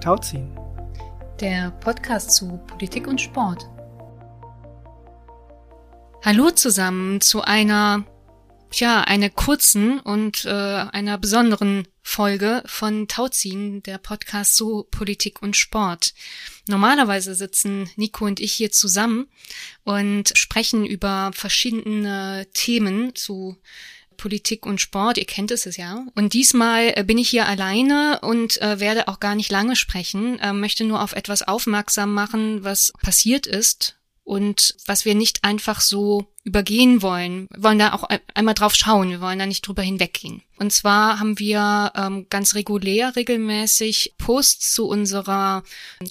[0.00, 0.58] Tauziehen.
[1.40, 3.68] Der Podcast zu Politik und Sport.
[6.24, 8.04] Hallo zusammen zu einer,
[8.72, 15.56] ja, einer kurzen und äh, einer besonderen Folge von Tauziehen, der Podcast zu Politik und
[15.56, 16.14] Sport.
[16.66, 19.28] Normalerweise sitzen Nico und ich hier zusammen
[19.84, 23.58] und sprechen über verschiedene Themen zu
[24.20, 26.04] Politik und Sport, ihr kennt es ja.
[26.14, 30.38] Und diesmal äh, bin ich hier alleine und äh, werde auch gar nicht lange sprechen,
[30.40, 35.80] äh, möchte nur auf etwas aufmerksam machen, was passiert ist und was wir nicht einfach
[35.80, 37.48] so übergehen wollen.
[37.52, 40.42] Wir wollen da auch einmal drauf schauen, wir wollen da nicht drüber hinweggehen.
[40.60, 45.62] Und zwar haben wir ähm, ganz regulär regelmäßig Posts zu unserer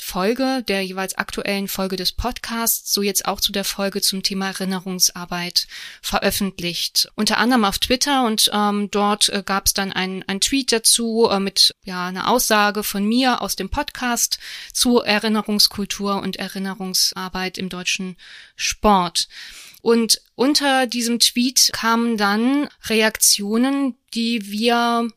[0.00, 4.46] Folge, der jeweils aktuellen Folge des Podcasts, so jetzt auch zu der Folge zum Thema
[4.46, 5.66] Erinnerungsarbeit
[6.00, 7.10] veröffentlicht.
[7.14, 11.40] Unter anderem auf Twitter und ähm, dort äh, gab es dann ein, Tweet dazu äh,
[11.40, 14.38] mit ja einer Aussage von mir aus dem Podcast
[14.72, 18.16] zu Erinnerungskultur und Erinnerungsarbeit im deutschen
[18.56, 19.28] Sport.
[19.82, 25.10] Und unter diesem Tweet kamen dann Reaktionen, die wir,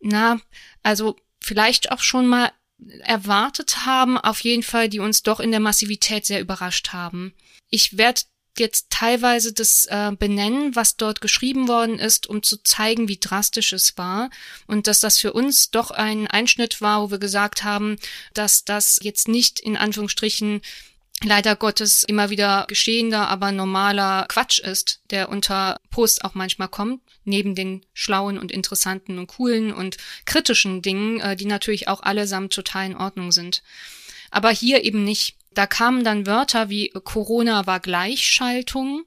[0.00, 0.40] na,
[0.82, 2.50] also vielleicht auch schon mal
[3.00, 7.34] erwartet haben, auf jeden Fall, die uns doch in der Massivität sehr überrascht haben.
[7.68, 8.22] Ich werde
[8.56, 13.74] jetzt teilweise das äh, benennen, was dort geschrieben worden ist, um zu zeigen, wie drastisch
[13.74, 14.30] es war
[14.66, 17.96] und dass das für uns doch ein Einschnitt war, wo wir gesagt haben,
[18.32, 20.62] dass das jetzt nicht in Anführungsstrichen
[21.22, 27.02] leider Gottes immer wieder geschehender, aber normaler Quatsch ist, der unter Post auch manchmal kommt,
[27.24, 32.52] neben den schlauen und interessanten und coolen und kritischen Dingen, äh, die natürlich auch allesamt
[32.52, 33.62] total in Ordnung sind.
[34.30, 35.36] Aber hier eben nicht.
[35.52, 39.04] Da kamen dann Wörter wie Corona war Gleichschaltung,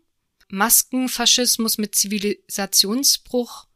[0.50, 3.68] Maskenfaschismus mit Zivilisationsbruch,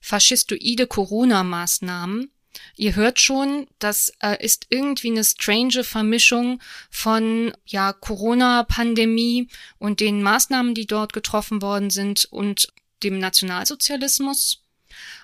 [0.00, 2.30] faschistoide Corona-Maßnahmen,
[2.76, 6.60] Ihr hört schon, das äh, ist irgendwie eine strange Vermischung
[6.90, 9.48] von ja Corona-Pandemie
[9.78, 12.68] und den Maßnahmen, die dort getroffen worden sind und
[13.02, 14.62] dem Nationalsozialismus.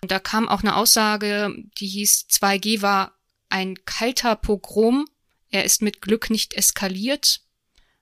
[0.03, 3.17] Und da kam auch eine Aussage, die hieß 2G war
[3.49, 5.07] ein kalter Pogrom.
[5.51, 7.41] Er ist mit Glück nicht eskaliert.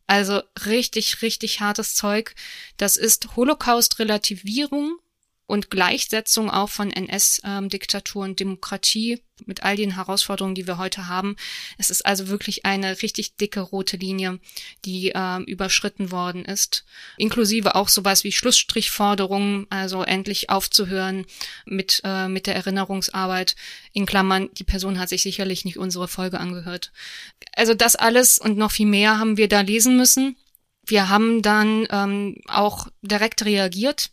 [0.07, 2.35] Also richtig, richtig hartes Zeug.
[2.77, 4.99] Das ist Holocaust-Relativierung
[5.49, 11.37] und Gleichsetzung auch von NS-Diktatur und Demokratie mit all den Herausforderungen, die wir heute haben.
[11.79, 14.41] Es ist also wirklich eine richtig dicke rote Linie,
[14.85, 16.85] die äh, überschritten worden ist.
[17.17, 21.25] Inklusive auch sowas wie Schlussstrichforderungen, also endlich aufzuhören
[21.65, 23.57] mit, äh, mit der Erinnerungsarbeit.
[23.93, 26.93] In Klammern, die Person hat sich sicherlich nicht unsere Folge angehört.
[27.57, 30.37] Also das alles und noch viel mehr haben wir da lesen müssen.
[30.89, 34.11] Wir haben dann ähm, auch direkt reagiert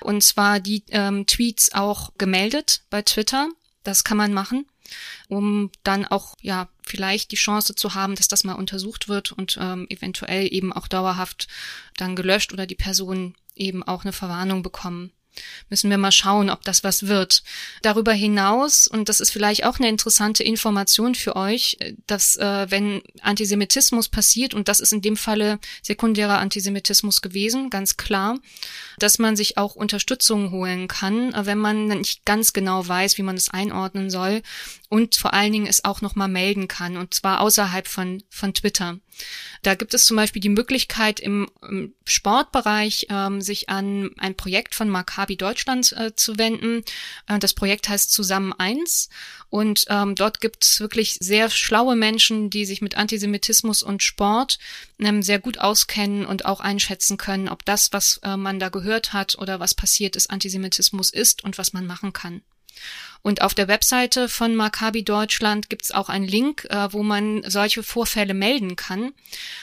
[0.00, 3.48] und zwar die ähm, Tweets auch gemeldet bei Twitter.
[3.84, 4.66] Das kann man machen,
[5.28, 9.56] um dann auch ja vielleicht die Chance zu haben, dass das mal untersucht wird und
[9.60, 11.46] ähm, eventuell eben auch dauerhaft
[11.96, 15.12] dann gelöscht oder die Personen eben auch eine Verwarnung bekommen
[15.70, 17.42] müssen wir mal schauen, ob das was wird.
[17.82, 23.02] Darüber hinaus, und das ist vielleicht auch eine interessante Information für euch, dass äh, wenn
[23.20, 28.38] Antisemitismus passiert, und das ist in dem Falle sekundärer Antisemitismus gewesen, ganz klar,
[28.98, 33.22] dass man sich auch Unterstützung holen kann, äh, wenn man nicht ganz genau weiß, wie
[33.22, 34.42] man es einordnen soll
[34.88, 38.98] und vor allen Dingen es auch nochmal melden kann, und zwar außerhalb von, von Twitter.
[39.62, 44.74] Da gibt es zum Beispiel die Möglichkeit im, im Sportbereich ähm, sich an ein Projekt
[44.74, 46.84] von Maccabi Deutschland äh, zu wenden.
[47.26, 49.08] Äh, das Projekt heißt Zusammen eins
[49.48, 54.58] und ähm, dort gibt es wirklich sehr schlaue Menschen, die sich mit Antisemitismus und Sport
[54.98, 59.12] ähm, sehr gut auskennen und auch einschätzen können, ob das, was äh, man da gehört
[59.12, 62.42] hat oder was passiert ist, Antisemitismus ist und was man machen kann.
[63.26, 67.42] Und auf der Webseite von Maccabi Deutschland gibt es auch einen Link, äh, wo man
[67.44, 69.14] solche Vorfälle melden kann.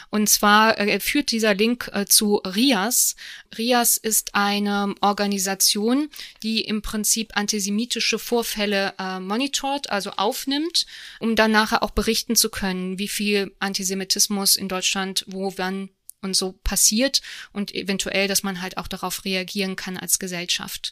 [0.09, 3.16] Und zwar äh, führt dieser Link äh, zu RIAS.
[3.57, 6.09] RIAS ist eine Organisation,
[6.44, 10.85] die im Prinzip antisemitische Vorfälle äh, monitort, also aufnimmt,
[11.22, 15.88] um dann nachher auch berichten zu können, wie viel Antisemitismus in Deutschland wo wann
[16.22, 17.22] und so passiert
[17.52, 20.91] und eventuell, dass man halt auch darauf reagieren kann als Gesellschaft.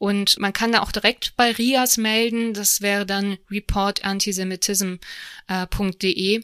[0.00, 2.54] Und man kann da auch direkt bei RIAS melden.
[2.54, 6.36] Das wäre dann reportantisemitism.de.
[6.36, 6.42] Äh,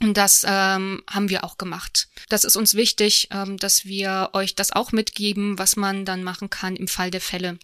[0.00, 2.06] und das ähm, haben wir auch gemacht.
[2.28, 6.50] Das ist uns wichtig, ähm, dass wir euch das auch mitgeben, was man dann machen
[6.50, 7.58] kann im Fall der Fälle.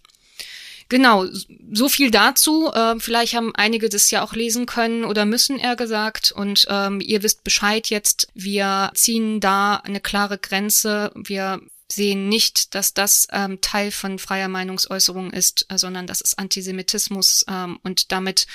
[0.89, 1.25] Genau,
[1.71, 2.69] so viel dazu.
[2.75, 6.33] Ähm, vielleicht haben einige das ja auch lesen können oder müssen, eher gesagt.
[6.33, 8.27] Und ähm, ihr wisst Bescheid jetzt.
[8.33, 11.13] Wir ziehen da eine klare Grenze.
[11.15, 16.39] Wir sehen nicht, dass das ähm, Teil von freier Meinungsäußerung ist, äh, sondern das ist
[16.39, 18.47] Antisemitismus ähm, und damit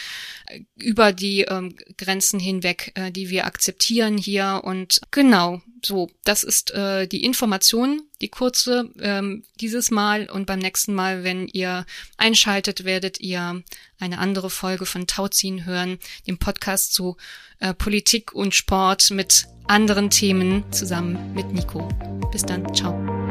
[0.46, 4.62] äh, über die ähm, Grenzen hinweg, äh, die wir akzeptieren hier.
[4.64, 10.58] Und genau, so, das ist äh, die Information, die kurze ähm, dieses Mal und beim
[10.58, 11.86] nächsten Mal, wenn ihr
[12.16, 13.62] einschaltet, werdet ihr
[13.98, 17.16] eine andere Folge von Tauziehen hören, dem Podcast zu
[17.60, 21.88] äh, Politik und Sport mit anderen Themen zusammen mit Nico.
[22.32, 23.29] Bis dann, ciao.